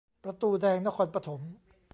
[0.23, 1.41] ประตูแดงนครปฐม